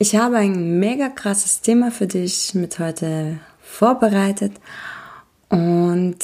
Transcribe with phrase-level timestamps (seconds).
[0.00, 4.52] Ich habe ein mega krasses Thema für dich mit heute vorbereitet
[5.48, 6.18] und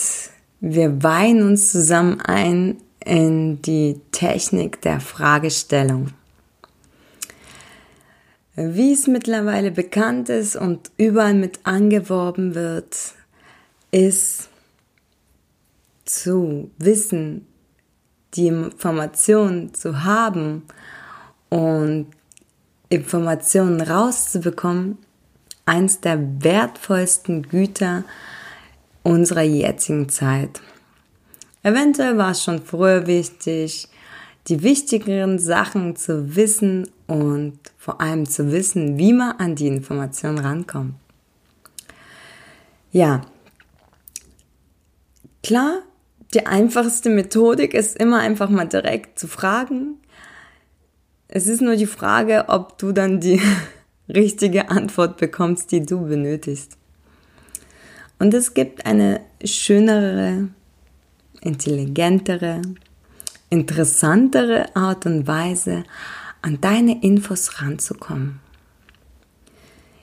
[0.60, 6.10] wir weihen uns zusammen ein in die Technik der Fragestellung.
[8.54, 12.96] Wie es mittlerweile bekannt ist und überall mit angeworben wird,
[13.90, 14.50] ist
[16.04, 17.44] zu wissen,
[18.34, 20.62] die Information zu haben
[21.48, 22.06] und
[22.88, 24.98] Informationen rauszubekommen,
[25.66, 28.04] eins der wertvollsten Güter
[29.02, 30.60] unserer jetzigen Zeit.
[31.62, 33.88] Eventuell war es schon früher wichtig,
[34.48, 40.38] die wichtigeren Sachen zu wissen und vor allem zu wissen, wie man an die Informationen
[40.38, 40.94] rankommt.
[42.92, 43.22] Ja,
[45.42, 45.82] klar,
[46.34, 49.98] die einfachste Methodik ist immer einfach mal direkt zu fragen,
[51.34, 53.42] es ist nur die Frage, ob du dann die
[54.08, 56.78] richtige Antwort bekommst, die du benötigst.
[58.20, 60.48] Und es gibt eine schönere,
[61.40, 62.62] intelligentere,
[63.50, 65.82] interessantere Art und Weise,
[66.40, 68.38] an deine Infos ranzukommen.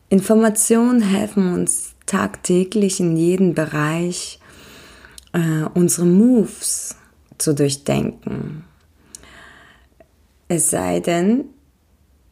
[0.10, 4.42] Informationen helfen uns tagtäglich in jedem Bereich,
[5.32, 6.98] äh, unsere Moves
[7.38, 8.66] zu durchdenken,
[10.52, 11.46] es sei denn,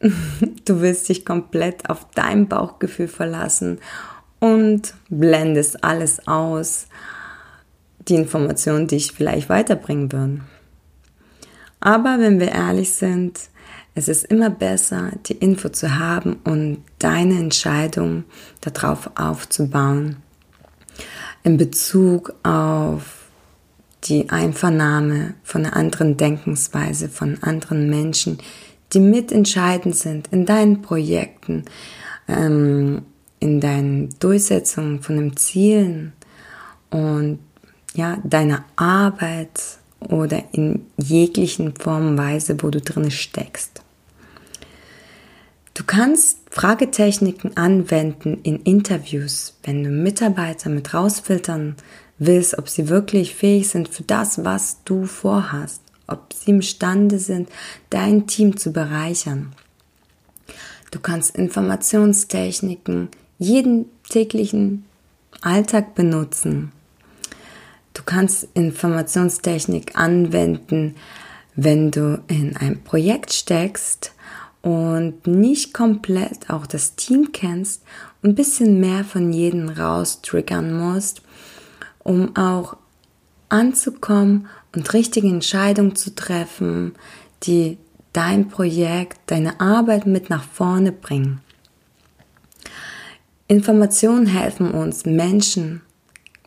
[0.00, 3.78] du willst dich komplett auf dein Bauchgefühl verlassen
[4.40, 6.86] und blendest alles aus,
[8.08, 10.44] die Informationen, die ich vielleicht weiterbringen würden.
[11.80, 13.40] Aber wenn wir ehrlich sind,
[13.94, 18.24] es ist immer besser, die Info zu haben und deine Entscheidung
[18.60, 20.16] darauf aufzubauen.
[21.42, 23.19] In Bezug auf
[24.04, 28.38] die Einvernahme von einer anderen Denkensweise, von anderen Menschen,
[28.92, 31.64] die mitentscheidend sind in deinen Projekten,
[32.28, 33.02] ähm,
[33.38, 36.12] in deinen Durchsetzungen von den Zielen
[36.90, 37.38] und
[37.94, 39.60] ja, deiner Arbeit
[40.00, 43.82] oder in jeglichen Form Weise, wo du drin steckst.
[45.74, 51.76] Du kannst Fragetechniken anwenden in Interviews, wenn du Mitarbeiter mit rausfiltern
[52.20, 57.48] willst, ob sie wirklich fähig sind für das, was du vorhast, ob sie imstande sind,
[57.88, 59.52] dein Team zu bereichern.
[60.92, 63.08] Du kannst Informationstechniken
[63.38, 64.84] jeden täglichen
[65.40, 66.72] Alltag benutzen.
[67.94, 70.96] Du kannst Informationstechnik anwenden,
[71.56, 74.12] wenn du in ein Projekt steckst
[74.62, 77.82] und nicht komplett auch das Team kennst
[78.22, 81.22] und ein bisschen mehr von jedem raus triggern musst
[82.10, 82.76] um auch
[83.48, 86.96] anzukommen und richtige Entscheidungen zu treffen,
[87.44, 87.78] die
[88.12, 91.40] dein Projekt, deine Arbeit mit nach vorne bringen.
[93.46, 95.82] Informationen helfen uns, Menschen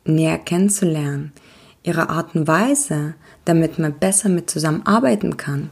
[0.04, 1.32] näher kennenzulernen,
[1.82, 3.14] ihre Art und Weise,
[3.46, 5.70] damit man besser mit zusammenarbeiten kann.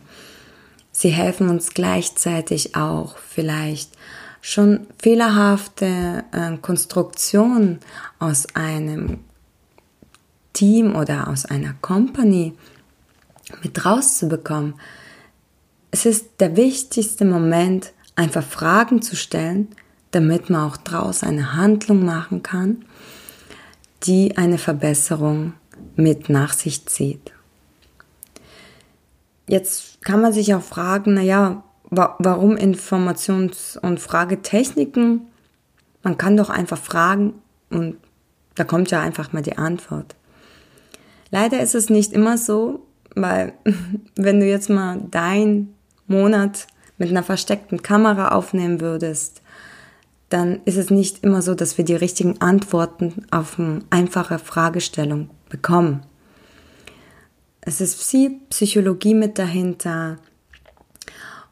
[0.93, 3.91] Sie helfen uns gleichzeitig auch vielleicht
[4.39, 7.79] schon fehlerhafte äh, Konstruktionen
[8.19, 9.19] aus einem
[10.53, 12.53] Team oder aus einer Company
[13.63, 14.75] mit rauszubekommen.
[15.91, 19.69] Es ist der wichtigste Moment, einfach Fragen zu stellen,
[20.11, 22.85] damit man auch daraus eine Handlung machen kann,
[24.03, 25.53] die eine Verbesserung
[25.95, 27.31] mit nach sich zieht.
[29.47, 35.27] Jetzt kann man sich auch fragen, naja, warum Informations- und Fragetechniken?
[36.03, 37.33] Man kann doch einfach fragen
[37.69, 37.97] und
[38.55, 40.15] da kommt ja einfach mal die Antwort.
[41.31, 42.85] Leider ist es nicht immer so,
[43.15, 43.53] weil
[44.15, 45.73] wenn du jetzt mal dein
[46.07, 46.67] Monat
[46.97, 49.41] mit einer versteckten Kamera aufnehmen würdest,
[50.29, 55.29] dann ist es nicht immer so, dass wir die richtigen Antworten auf eine einfache Fragestellung
[55.49, 56.03] bekommen.
[57.59, 60.17] Es ist viel Psychologie mit dahinter.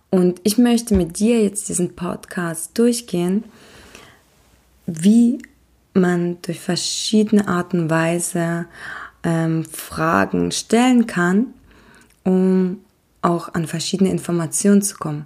[0.10, 3.44] Und ich möchte mit dir jetzt diesen Podcast durchgehen,
[4.88, 5.40] wie
[5.94, 8.66] man durch verschiedene Arten und Weise
[9.24, 11.48] ähm, Fragen stellen kann,
[12.24, 12.80] um
[13.22, 15.26] auch an verschiedene Informationen zu kommen.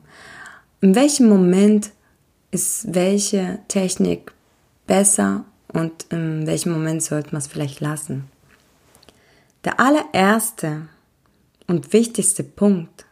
[0.82, 1.92] in welchem Moment
[2.52, 4.32] ist welche Technik
[4.86, 8.26] besser und in welchem Moment sollte man es vielleicht lassen.
[9.64, 10.88] Der allererste
[11.68, 13.06] und wichtigste Punkt,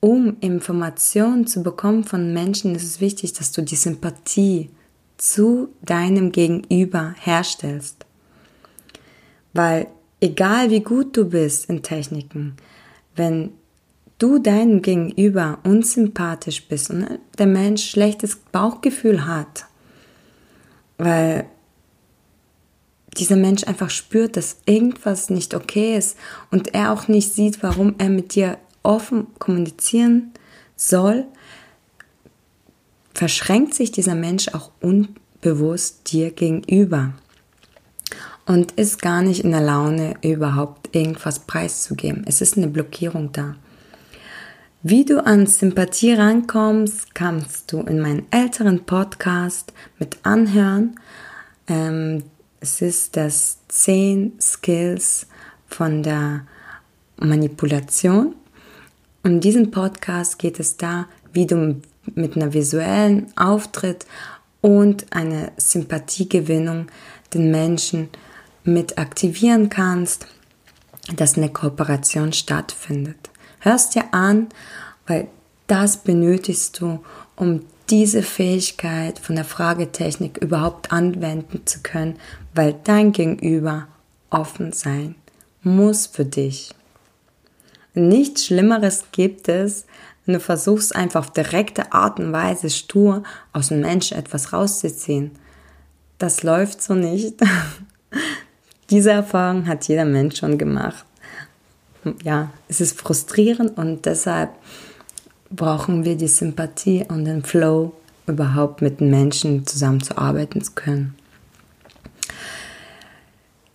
[0.00, 4.70] um Informationen zu bekommen von Menschen, ist es wichtig, dass du die Sympathie
[5.16, 8.03] zu deinem Gegenüber herstellst.
[9.54, 9.86] Weil
[10.20, 12.56] egal wie gut du bist in Techniken,
[13.16, 13.52] wenn
[14.18, 17.06] du deinem Gegenüber unsympathisch bist und
[17.38, 19.66] der Mensch schlechtes Bauchgefühl hat,
[20.98, 21.46] weil
[23.16, 26.16] dieser Mensch einfach spürt, dass irgendwas nicht okay ist
[26.50, 30.32] und er auch nicht sieht, warum er mit dir offen kommunizieren
[30.76, 31.26] soll,
[33.14, 37.12] verschränkt sich dieser Mensch auch unbewusst dir gegenüber
[38.46, 42.24] und ist gar nicht in der Laune, überhaupt irgendwas preiszugeben.
[42.26, 43.56] Es ist eine Blockierung da.
[44.82, 51.00] Wie du an Sympathie rankommst, kannst du in meinen älteren Podcast mit anhören.
[51.68, 52.24] Ähm,
[52.60, 55.26] es ist das 10 Skills
[55.66, 56.42] von der
[57.16, 58.34] Manipulation.
[59.22, 61.80] Und in diesem Podcast geht es da, wie du
[62.14, 64.04] mit einer visuellen Auftritt
[64.60, 66.88] und einer Sympathiegewinnung
[67.32, 68.10] den Menschen
[68.64, 70.26] mit aktivieren kannst,
[71.14, 73.30] dass eine Kooperation stattfindet.
[73.60, 74.48] Hörst dir an,
[75.06, 75.28] weil
[75.66, 77.04] das benötigst du,
[77.36, 82.18] um diese Fähigkeit von der Fragetechnik überhaupt anwenden zu können,
[82.54, 83.88] weil dein Gegenüber
[84.30, 85.14] offen sein
[85.62, 86.74] muss für dich.
[87.94, 89.86] Nichts Schlimmeres gibt es,
[90.24, 93.22] wenn du versuchst einfach auf direkte Art und Weise stur
[93.52, 95.32] aus dem Menschen etwas rauszuziehen.
[96.18, 97.36] Das läuft so nicht.
[98.90, 101.04] Diese Erfahrung hat jeder Mensch schon gemacht.
[102.22, 104.50] Ja, es ist frustrierend und deshalb
[105.50, 107.94] brauchen wir die Sympathie und den Flow,
[108.26, 111.14] überhaupt mit den Menschen zusammenzuarbeiten zu können.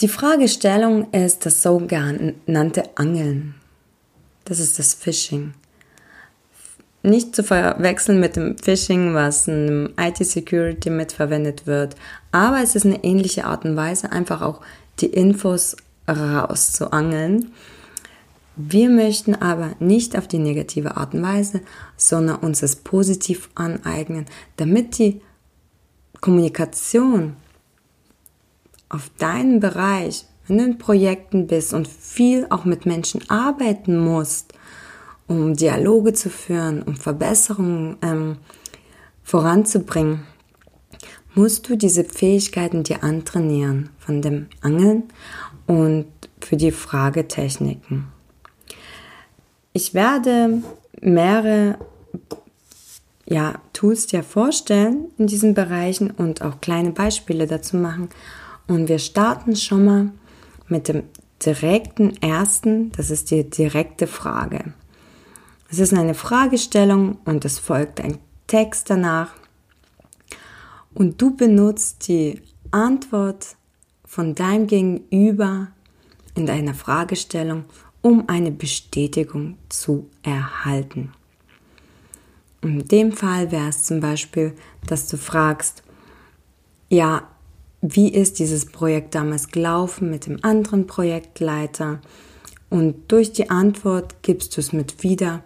[0.01, 3.55] Die Fragestellung ist das sogenannte Angeln.
[4.45, 5.53] Das ist das Phishing.
[7.03, 11.95] Nicht zu verwechseln mit dem Phishing, was in IT-Security mitverwendet wird,
[12.31, 14.61] aber es ist eine ähnliche Art und Weise, einfach auch
[15.01, 15.75] die Infos
[16.07, 17.51] rauszuangeln
[18.61, 21.61] wir möchten aber nicht auf die negative Art und Weise,
[21.95, 24.25] sondern uns es positiv aneignen,
[24.57, 25.21] damit die
[26.19, 27.37] Kommunikation
[28.89, 34.51] auf deinen Bereich, wenn du in Projekten bist und viel auch mit Menschen arbeiten musst,
[35.27, 38.39] um Dialoge zu führen, um Verbesserungen ähm,
[39.23, 40.25] voranzubringen,
[41.39, 45.03] musst du diese Fähigkeiten dir antrainieren von dem Angeln
[45.67, 46.07] und
[46.41, 48.09] für die Fragetechniken.
[49.71, 50.61] Ich werde
[50.99, 51.77] mehrere
[53.25, 58.09] ja, Tools dir vorstellen in diesen Bereichen und auch kleine Beispiele dazu machen.
[58.67, 60.11] Und wir starten schon mal
[60.67, 61.03] mit dem
[61.45, 64.73] direkten ersten, das ist die direkte Frage.
[65.71, 69.38] Es ist eine Fragestellung und es folgt ein Text danach.
[70.99, 72.41] Und du benutzt die
[72.71, 73.55] Antwort
[74.03, 75.69] von deinem Gegenüber
[76.35, 77.63] in deiner Fragestellung,
[78.01, 81.13] um eine Bestätigung zu erhalten.
[82.61, 84.53] In dem Fall wäre es zum Beispiel,
[84.87, 85.83] dass du fragst,
[86.89, 87.29] ja,
[87.81, 92.01] wie ist dieses Projekt damals gelaufen mit dem anderen Projektleiter?
[92.69, 95.45] Und durch die Antwort gibst du es mit wieder.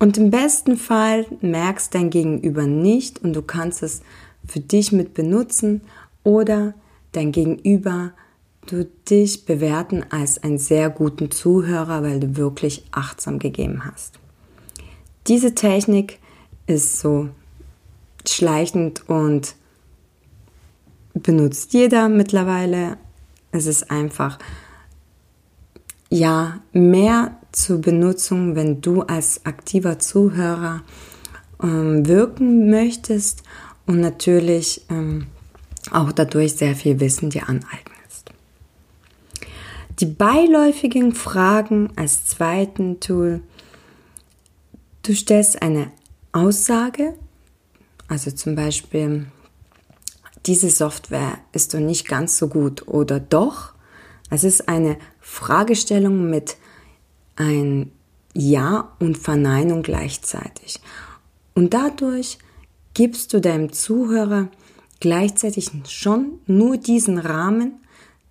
[0.00, 4.00] Und im besten Fall merkst dein Gegenüber nicht und du kannst es
[4.46, 5.82] für dich mit benutzen
[6.24, 6.74] oder
[7.12, 8.12] dein Gegenüber
[8.66, 14.18] du dich bewerten als einen sehr guten Zuhörer, weil du wirklich achtsam gegeben hast.
[15.26, 16.18] Diese Technik
[16.66, 17.28] ist so
[18.26, 19.54] schleichend und
[21.12, 22.96] benutzt jeder mittlerweile.
[23.52, 24.38] Es ist einfach
[26.08, 30.82] ja mehr zur Benutzung, wenn du als aktiver Zuhörer
[31.62, 33.42] ähm, wirken möchtest
[33.86, 35.26] und natürlich ähm,
[35.90, 38.30] auch dadurch sehr viel Wissen dir aneignest.
[39.98, 43.42] Die beiläufigen Fragen als zweiten Tool.
[45.02, 45.90] Du stellst eine
[46.32, 47.14] Aussage,
[48.08, 49.26] also zum Beispiel,
[50.46, 53.74] diese Software ist doch nicht ganz so gut oder doch.
[54.30, 56.56] Es ist eine Fragestellung mit
[57.40, 57.90] ein
[58.34, 60.80] Ja und Verneinung gleichzeitig.
[61.54, 62.38] Und dadurch
[62.94, 64.48] gibst du deinem Zuhörer
[65.00, 67.80] gleichzeitig schon nur diesen Rahmen,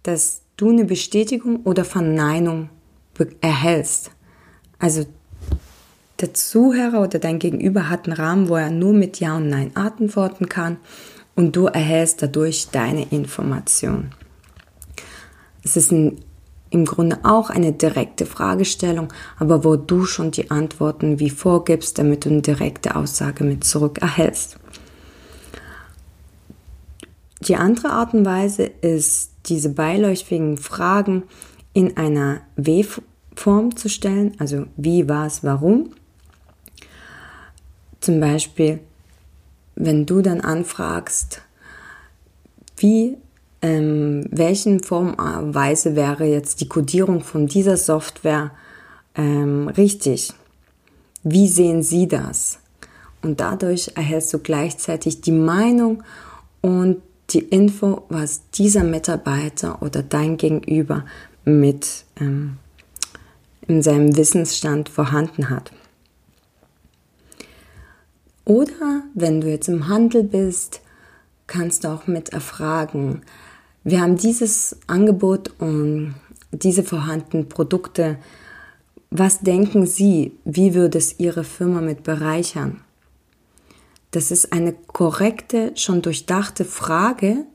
[0.03, 2.69] dass du eine Bestätigung oder Verneinung
[3.41, 4.11] erhältst.
[4.77, 5.05] Also
[6.21, 9.75] der Zuhörer oder dein Gegenüber hat einen Rahmen, wo er nur mit Ja und Nein
[9.75, 10.77] antworten kann
[11.35, 14.11] und du erhältst dadurch deine Information.
[15.63, 16.19] Es ist ein,
[16.69, 22.25] im Grunde auch eine direkte Fragestellung, aber wo du schon die Antworten wie vorgibst, damit
[22.25, 24.57] du eine direkte Aussage mit zurück erhältst.
[27.41, 31.23] Die andere Art und Weise ist, diese beiläufigen Fragen
[31.73, 35.91] in einer W-Form zu stellen, also wie, was, warum.
[38.01, 38.79] Zum Beispiel,
[39.75, 41.41] wenn du dann anfragst,
[42.77, 43.17] wie,
[43.61, 48.51] ähm, welchen Formweise wäre jetzt die Codierung von dieser Software
[49.15, 50.33] ähm, richtig?
[51.23, 52.59] Wie sehen Sie das?
[53.21, 56.03] Und dadurch erhältst du gleichzeitig die Meinung
[56.61, 57.01] und
[57.31, 61.05] die Info, was dieser Mitarbeiter oder dein Gegenüber
[61.43, 62.57] mit ähm,
[63.67, 65.71] in seinem Wissensstand vorhanden hat.
[68.45, 70.81] Oder wenn du jetzt im Handel bist,
[71.45, 73.21] kannst du auch mit erfragen,
[73.83, 76.15] wir haben dieses Angebot und
[76.51, 78.17] diese vorhandenen Produkte.
[79.11, 82.81] Was denken Sie, wie würde es Ihre Firma mit bereichern?
[84.11, 87.45] Das ist eine korrekte, schon durchdachte Frage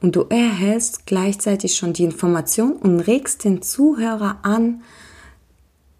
[0.00, 4.82] und du erhältst gleichzeitig schon die Information und regst den Zuhörer an,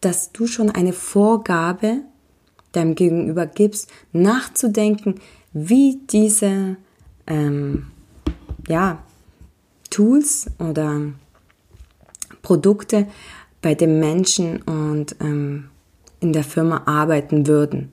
[0.00, 2.00] dass du schon eine Vorgabe
[2.72, 5.16] deinem Gegenüber gibst, nachzudenken,
[5.52, 6.76] wie diese
[7.26, 7.86] ähm,
[8.68, 9.02] ja,
[9.92, 11.00] Tools oder
[12.42, 13.06] Produkte
[13.60, 15.68] bei dem Menschen und ähm,
[16.20, 17.90] in der Firma arbeiten würden.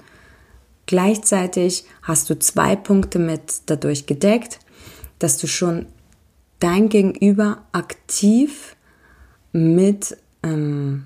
[0.87, 4.59] Gleichzeitig hast du zwei Punkte mit dadurch gedeckt,
[5.19, 5.85] dass du schon
[6.59, 8.75] dein Gegenüber aktiv
[9.51, 11.05] mit ähm,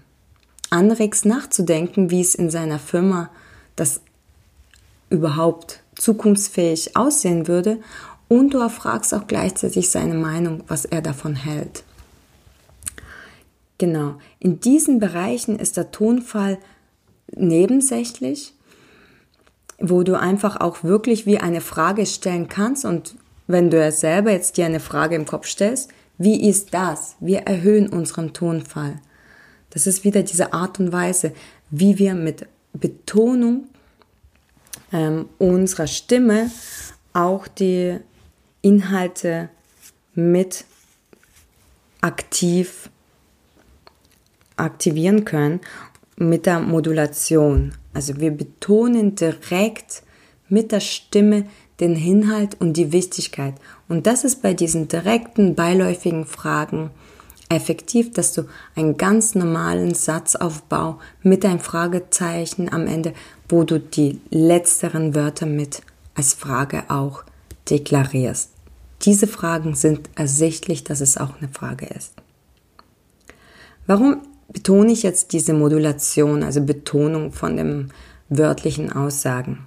[0.69, 3.29] anregst nachzudenken, wie es in seiner Firma
[3.75, 4.01] das
[5.09, 7.79] überhaupt zukunftsfähig aussehen würde
[8.27, 11.83] und du erfragst auch gleichzeitig seine Meinung, was er davon hält.
[13.77, 16.57] Genau, in diesen Bereichen ist der Tonfall
[17.35, 18.53] nebensächlich,
[19.79, 23.15] wo du einfach auch wirklich wie eine Frage stellen kannst und
[23.47, 27.15] wenn du es selber jetzt dir eine Frage im Kopf stellst, wie ist das?
[27.19, 29.01] Wir erhöhen unseren Tonfall.
[29.71, 31.33] Das ist wieder diese Art und Weise,
[31.71, 33.67] wie wir mit Betonung
[34.91, 36.51] ähm, unserer Stimme
[37.13, 37.97] auch die
[38.63, 39.50] Inhalte
[40.15, 40.65] mit
[42.01, 42.89] aktiv
[44.55, 45.60] aktivieren können
[46.15, 47.74] mit der Modulation.
[47.93, 50.03] Also wir betonen direkt
[50.48, 51.46] mit der Stimme
[51.79, 53.55] den Inhalt und die Wichtigkeit.
[53.89, 56.91] Und das ist bei diesen direkten, beiläufigen Fragen
[57.50, 58.43] effektiv, dass du
[58.75, 63.13] einen ganz normalen Satzaufbau mit einem Fragezeichen am Ende,
[63.50, 65.82] wo du die letzteren Wörter mit
[66.15, 67.24] als Frage auch
[67.70, 68.52] deklarierst.
[69.03, 72.13] Diese Fragen sind ersichtlich, dass es auch eine Frage ist.
[73.86, 77.91] Warum betone ich jetzt diese Modulation, also Betonung von den
[78.29, 79.65] wörtlichen Aussagen?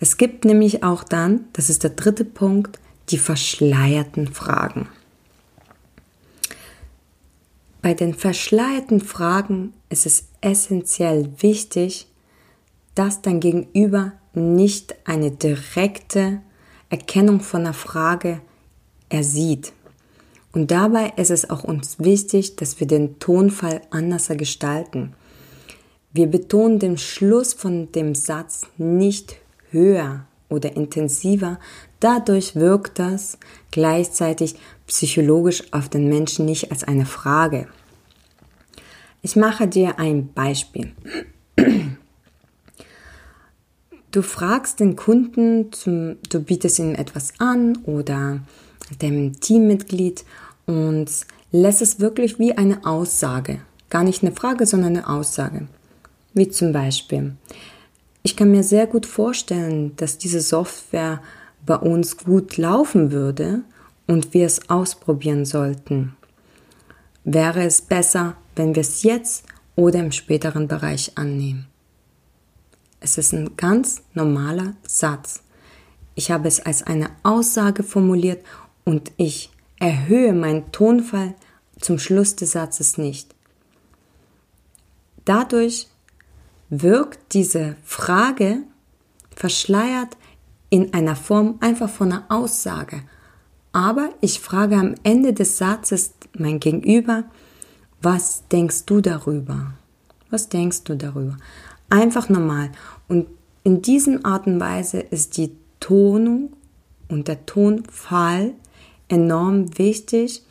[0.00, 2.78] Es gibt nämlich auch dann, das ist der dritte Punkt,
[3.10, 4.88] die verschleierten Fragen.
[7.82, 12.06] Bei den verschleierten Fragen ist es essentiell wichtig,
[12.94, 16.40] dass dein Gegenüber nicht eine direkte
[16.88, 18.40] Erkennung von der Frage
[19.08, 19.72] ersieht.
[20.52, 25.14] Und dabei ist es auch uns wichtig, dass wir den Tonfall anders gestalten.
[26.12, 29.36] Wir betonen den Schluss von dem Satz nicht
[29.70, 31.58] höher oder intensiver.
[31.98, 33.38] Dadurch wirkt das
[33.72, 34.54] gleichzeitig
[34.86, 37.66] psychologisch auf den Menschen nicht als eine Frage.
[39.22, 40.92] Ich mache dir ein Beispiel.
[44.12, 48.40] Du fragst den Kunden, zum, du bietest ihm etwas an oder
[49.00, 50.24] dem Teammitglied
[50.66, 51.10] und
[51.52, 53.60] lässt es wirklich wie eine Aussage.
[53.90, 55.68] Gar nicht eine Frage, sondern eine Aussage.
[56.32, 57.36] Wie zum Beispiel,
[58.22, 61.22] ich kann mir sehr gut vorstellen, dass diese Software
[61.64, 63.62] bei uns gut laufen würde
[64.06, 66.16] und wir es ausprobieren sollten.
[67.24, 69.44] Wäre es besser, wenn wir es jetzt
[69.76, 71.66] oder im späteren Bereich annehmen?
[73.00, 75.42] Es ist ein ganz normaler Satz.
[76.14, 78.44] Ich habe es als eine Aussage formuliert
[78.84, 81.34] und ich erhöhe meinen Tonfall
[81.80, 83.34] zum Schluss des Satzes nicht.
[85.24, 85.88] Dadurch
[86.70, 88.62] wirkt diese Frage
[89.34, 90.16] verschleiert
[90.70, 93.02] in einer Form einfach von einer Aussage.
[93.72, 97.24] Aber ich frage am Ende des Satzes mein Gegenüber,
[98.00, 99.72] was denkst du darüber?
[100.30, 101.36] Was denkst du darüber?
[101.90, 102.70] Einfach normal.
[103.08, 103.26] Und
[103.62, 106.52] in diesen Art und Weise ist die Tonung
[107.08, 108.54] und der Tonfall
[109.14, 110.42] enorm wichtig.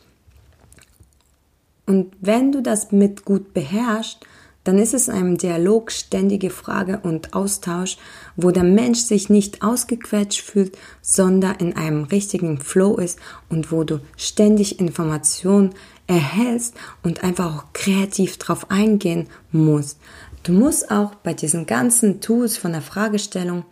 [1.86, 4.20] Und wenn du das mit gut beherrschst,
[4.64, 7.98] dann ist es einem Dialog ständige Frage und Austausch,
[8.34, 13.18] wo der Mensch sich nicht ausgequetscht fühlt, sondern in einem richtigen Flow ist
[13.50, 15.74] und wo du ständig Informationen
[16.06, 19.98] erhältst und einfach auch kreativ drauf eingehen musst.
[20.44, 23.64] Du musst auch bei diesen ganzen Tools von der Fragestellung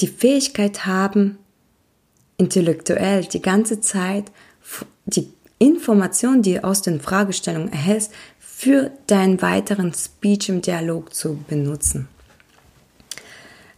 [0.00, 1.38] die Fähigkeit haben,
[2.40, 4.32] intellektuell die ganze Zeit
[5.04, 11.38] die Informationen, die du aus den Fragestellungen erhältst, für deinen weiteren Speech im Dialog zu
[11.48, 12.08] benutzen.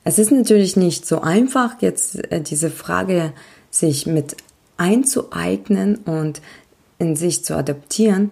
[0.05, 3.33] Es ist natürlich nicht so einfach, jetzt äh, diese Frage
[3.71, 4.37] sich mit
[4.77, 6.41] einzueignen und
[6.99, 8.31] in sich zu adaptieren,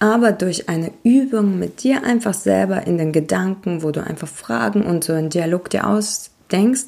[0.00, 4.84] aber durch eine Übung mit dir einfach selber in den Gedanken, wo du einfach Fragen
[4.84, 6.86] und so einen Dialog dir ausdenkst,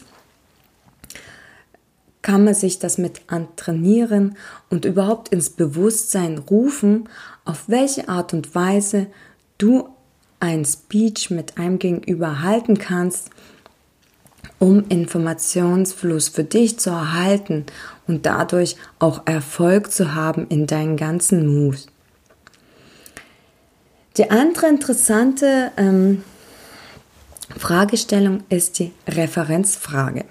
[2.26, 4.36] kann man sich das mit antrainieren
[4.68, 7.08] und überhaupt ins Bewusstsein rufen,
[7.44, 9.06] auf welche Art und Weise
[9.58, 9.90] du
[10.40, 13.30] ein Speech mit einem Gegenüber halten kannst,
[14.58, 17.64] um Informationsfluss für dich zu erhalten
[18.08, 21.86] und dadurch auch Erfolg zu haben in deinen ganzen Moves.
[24.16, 26.24] Die andere interessante ähm,
[27.56, 30.24] Fragestellung ist die Referenzfrage.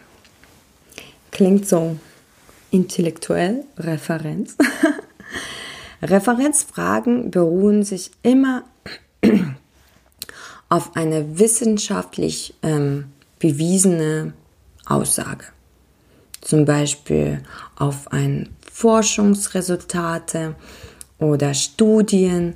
[1.35, 1.97] Klingt so
[2.71, 4.55] intellektuell, Referenz.
[6.01, 8.63] Referenzfragen beruhen sich immer
[10.69, 13.07] auf eine wissenschaftlich ähm,
[13.39, 14.31] bewiesene
[14.85, 15.43] Aussage.
[16.39, 17.41] Zum Beispiel
[17.75, 20.55] auf ein Forschungsresultate
[21.19, 22.55] oder Studien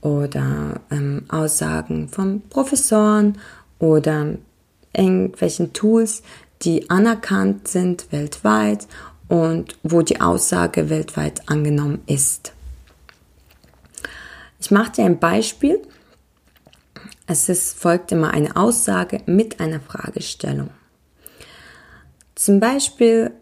[0.00, 3.38] oder ähm, Aussagen von Professoren
[3.78, 4.34] oder
[4.96, 6.22] irgendwelchen Tools,
[6.62, 8.86] die anerkannt sind weltweit
[9.28, 12.52] und wo die Aussage weltweit angenommen ist.
[14.60, 15.80] Ich mache dir ein Beispiel.
[17.26, 20.70] Es ist, folgt immer eine Aussage mit einer Fragestellung.
[22.34, 23.32] Zum Beispiel,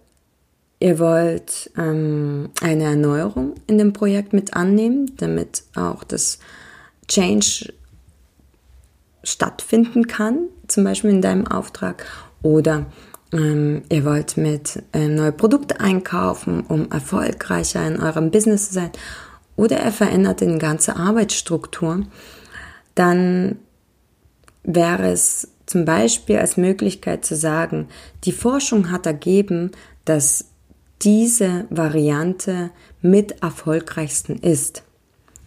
[0.80, 6.38] ihr wollt ähm, eine Erneuerung in dem Projekt mit annehmen, damit auch das
[7.08, 7.72] Change
[9.22, 12.06] stattfinden kann, zum Beispiel in deinem Auftrag.
[12.42, 12.86] Oder
[13.34, 18.90] ähm, ihr wollt mit äh, neue Produkte einkaufen, um erfolgreicher in eurem Business zu sein
[19.56, 22.06] oder er verändert die ganze Arbeitsstruktur,
[22.94, 23.56] dann
[24.62, 27.88] wäre es zum Beispiel als Möglichkeit zu sagen,
[28.24, 29.72] die Forschung hat ergeben,
[30.04, 30.46] dass
[31.02, 32.70] diese Variante
[33.00, 34.82] mit erfolgreichsten ist.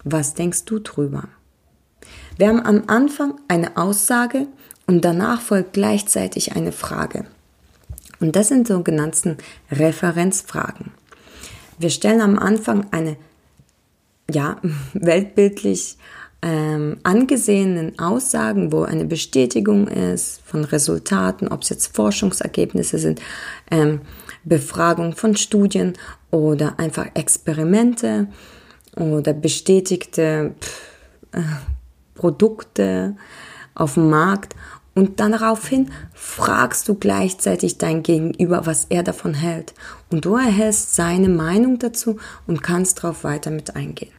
[0.03, 1.23] Was denkst du drüber?
[2.37, 4.47] Wir haben am Anfang eine Aussage
[4.85, 7.25] und danach folgt gleichzeitig eine Frage.
[8.19, 9.37] Und das sind sogenannten
[9.71, 10.91] Referenzfragen.
[11.77, 13.17] Wir stellen am Anfang eine
[14.29, 14.59] ja,
[14.93, 15.97] weltbildlich
[16.41, 23.21] ähm, angesehenen Aussagen, wo eine Bestätigung ist von Resultaten, ob es jetzt Forschungsergebnisse sind,
[23.71, 24.01] ähm,
[24.43, 25.93] Befragung von Studien
[26.31, 28.27] oder einfach Experimente
[28.95, 30.81] oder bestätigte pff,
[31.33, 31.41] äh,
[32.15, 33.15] Produkte
[33.75, 34.55] auf dem Markt
[34.97, 39.75] und dann daraufhin fragst du gleichzeitig dein Gegenüber, was er davon hält.
[40.09, 44.11] Und du erhältst seine Meinung dazu und kannst darauf weiter mit eingehen.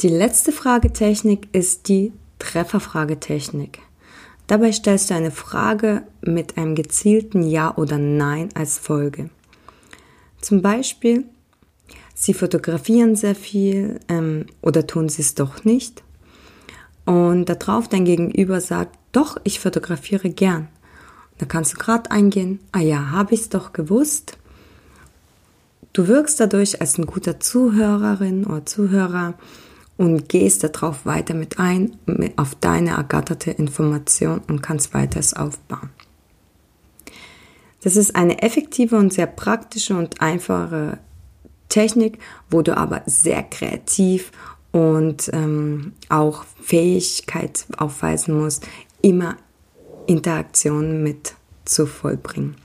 [0.00, 3.80] Die letzte Fragetechnik ist die Trefferfragetechnik.
[4.46, 9.28] Dabei stellst du eine Frage mit einem gezielten Ja oder Nein als Folge.
[10.40, 11.24] Zum Beispiel,
[12.14, 16.04] Sie fotografieren sehr viel ähm, oder tun Sie es doch nicht?
[17.04, 20.68] Und darauf dein Gegenüber sagt, doch, ich fotografiere gern.
[21.38, 24.38] Da kannst du gerade eingehen, ah ja, habe ich es doch gewusst.
[25.92, 29.34] Du wirkst dadurch als ein guter Zuhörerin oder Zuhörer
[29.96, 31.96] und gehst darauf weiter mit ein,
[32.36, 35.90] auf deine ergatterte Information und kannst weiteres aufbauen.
[37.82, 40.98] Das ist eine effektive und sehr praktische und einfache
[41.68, 42.18] Technik,
[42.50, 44.32] wo du aber sehr kreativ
[44.74, 48.66] und ähm, auch Fähigkeit aufweisen musst,
[49.02, 49.36] immer
[50.06, 51.34] Interaktionen mit
[51.64, 52.56] zu vollbringen.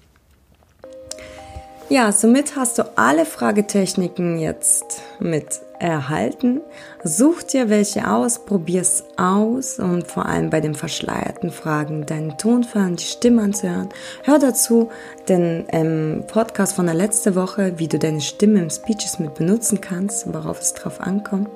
[1.88, 6.62] Ja, somit hast du alle Fragetechniken jetzt mit erhalten.
[7.04, 12.88] Such dir welche aus, probier's aus und vor allem bei den verschleierten Fragen deinen Tonfall
[12.88, 13.90] und die Stimme anzuhören.
[14.24, 14.90] Hör dazu
[15.28, 19.80] den ähm, Podcast von der letzten Woche, wie du deine Stimme im Speeches mit benutzen
[19.80, 21.50] kannst, worauf es drauf ankommt.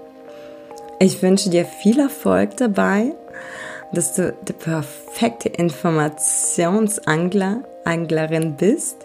[0.99, 3.13] Ich wünsche dir viel Erfolg dabei
[3.93, 8.97] dass du der perfekte Informationsangler, Anglerin bist.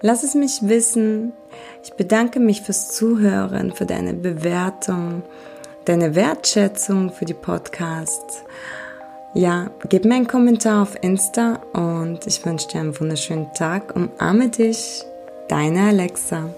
[0.00, 1.34] Lass es mich wissen.
[1.82, 5.22] Ich bedanke mich fürs Zuhören, für deine Bewertung,
[5.84, 8.44] deine Wertschätzung für die Podcasts.
[9.34, 13.94] Ja, gib mir einen Kommentar auf Insta und ich wünsche dir einen wunderschönen Tag.
[13.96, 15.04] Umarme dich,
[15.48, 16.48] deine Alexa.